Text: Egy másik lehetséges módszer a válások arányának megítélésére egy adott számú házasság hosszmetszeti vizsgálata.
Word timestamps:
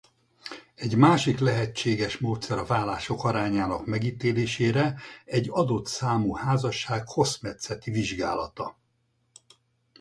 Egy 0.75 0.97
másik 0.97 1.39
lehetséges 1.39 2.17
módszer 2.17 2.57
a 2.57 2.65
válások 2.65 3.23
arányának 3.23 3.85
megítélésére 3.85 4.99
egy 5.25 5.47
adott 5.51 5.85
számú 5.87 6.33
házasság 6.35 7.07
hosszmetszeti 7.07 7.91
vizsgálata. 7.91 8.77